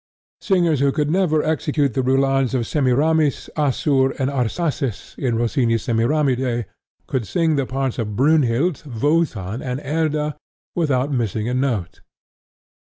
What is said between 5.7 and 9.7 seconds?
Semiramide, could sing the parts of Brynhild, Wotan